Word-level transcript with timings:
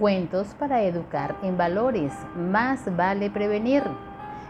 Cuentos 0.00 0.54
para 0.58 0.80
educar 0.80 1.36
en 1.42 1.58
valores. 1.58 2.14
Más 2.34 2.96
vale 2.96 3.28
prevenir. 3.28 3.82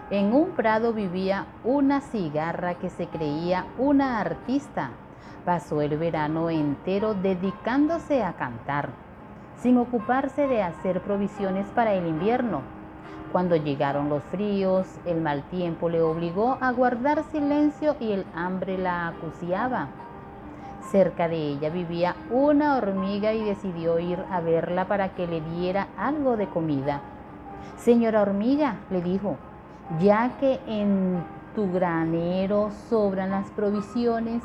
En 0.08 0.32
un 0.32 0.50
prado 0.50 0.92
vivía 0.92 1.46
una 1.64 2.02
cigarra 2.02 2.76
que 2.76 2.88
se 2.88 3.08
creía 3.08 3.66
una 3.76 4.20
artista. 4.20 4.90
Pasó 5.44 5.82
el 5.82 5.98
verano 5.98 6.50
entero 6.50 7.14
dedicándose 7.14 8.22
a 8.22 8.34
cantar, 8.34 8.90
sin 9.60 9.76
ocuparse 9.78 10.46
de 10.46 10.62
hacer 10.62 11.00
provisiones 11.00 11.66
para 11.74 11.94
el 11.94 12.06
invierno. 12.06 12.60
Cuando 13.32 13.56
llegaron 13.56 14.08
los 14.08 14.22
fríos, 14.30 14.86
el 15.04 15.20
mal 15.20 15.42
tiempo 15.50 15.88
le 15.88 16.00
obligó 16.00 16.58
a 16.60 16.70
guardar 16.70 17.24
silencio 17.32 17.96
y 17.98 18.12
el 18.12 18.24
hambre 18.36 18.78
la 18.78 19.08
acuciaba. 19.08 19.88
Cerca 20.90 21.28
de 21.28 21.36
ella 21.36 21.70
vivía 21.70 22.16
una 22.30 22.76
hormiga 22.76 23.32
y 23.32 23.44
decidió 23.44 24.00
ir 24.00 24.18
a 24.28 24.40
verla 24.40 24.86
para 24.86 25.10
que 25.10 25.28
le 25.28 25.40
diera 25.40 25.86
algo 25.96 26.36
de 26.36 26.48
comida. 26.48 27.00
Señora 27.76 28.22
hormiga, 28.22 28.76
le 28.90 29.00
dijo, 29.00 29.36
ya 30.00 30.36
que 30.40 30.58
en 30.66 31.22
tu 31.54 31.70
granero 31.72 32.70
sobran 32.88 33.30
las 33.30 33.48
provisiones, 33.50 34.42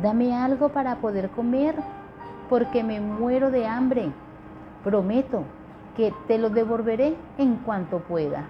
dame 0.00 0.32
algo 0.32 0.68
para 0.68 0.96
poder 0.96 1.28
comer, 1.30 1.74
porque 2.48 2.84
me 2.84 3.00
muero 3.00 3.50
de 3.50 3.66
hambre. 3.66 4.12
Prometo 4.84 5.42
que 5.96 6.14
te 6.28 6.38
lo 6.38 6.50
devolveré 6.50 7.16
en 7.36 7.56
cuanto 7.56 7.98
pueda. 7.98 8.44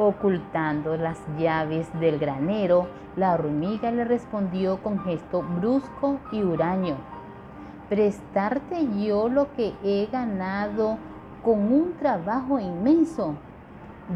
Ocultando 0.00 0.96
las 0.96 1.18
llaves 1.36 1.88
del 1.98 2.20
granero, 2.20 2.86
la 3.16 3.34
hormiga 3.34 3.90
le 3.90 4.04
respondió 4.04 4.80
con 4.80 5.00
gesto 5.00 5.42
brusco 5.42 6.20
y 6.30 6.44
huraño. 6.44 6.94
Prestarte 7.88 8.86
yo 8.96 9.28
lo 9.28 9.52
que 9.54 9.74
he 9.82 10.06
ganado 10.06 10.98
con 11.42 11.72
un 11.72 11.94
trabajo 11.98 12.60
inmenso. 12.60 13.34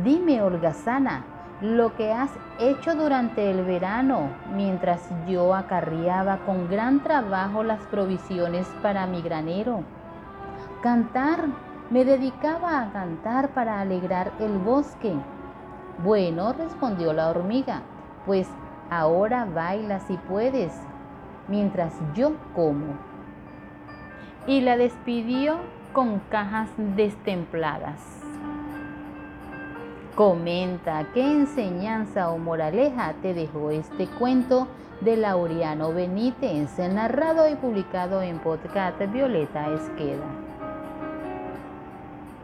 Dime, 0.04 0.40
holgazana, 0.40 1.24
lo 1.60 1.96
que 1.96 2.12
has 2.12 2.30
hecho 2.60 2.94
durante 2.94 3.50
el 3.50 3.64
verano, 3.64 4.28
mientras 4.54 5.10
yo 5.26 5.52
acarreaba 5.52 6.44
con 6.46 6.68
gran 6.68 7.02
trabajo 7.02 7.64
las 7.64 7.80
provisiones 7.86 8.68
para 8.82 9.08
mi 9.08 9.20
granero. 9.20 9.82
Cantar, 10.80 11.46
me 11.90 12.04
dedicaba 12.04 12.82
a 12.82 12.92
cantar 12.92 13.48
para 13.48 13.80
alegrar 13.80 14.30
el 14.38 14.58
bosque 14.58 15.12
bueno, 16.02 16.52
respondió 16.52 17.12
la 17.12 17.30
hormiga, 17.30 17.82
pues 18.26 18.48
ahora 18.90 19.44
baila 19.44 20.00
si 20.00 20.16
puedes, 20.16 20.72
mientras 21.48 21.94
yo 22.14 22.32
como. 22.54 22.94
Y 24.46 24.60
la 24.60 24.76
despidió 24.76 25.58
con 25.92 26.20
cajas 26.30 26.68
destempladas. 26.76 28.00
Comenta 30.16 31.06
qué 31.14 31.22
enseñanza 31.22 32.30
o 32.30 32.38
moraleja 32.38 33.14
te 33.22 33.32
dejó 33.32 33.70
este 33.70 34.06
cuento 34.06 34.68
de 35.00 35.16
Laureano 35.16 35.92
Benítez, 35.92 36.78
narrado 36.78 37.48
y 37.48 37.54
publicado 37.54 38.22
en 38.22 38.38
podcast 38.38 39.00
Violeta 39.10 39.68
Esqueda. 39.68 40.41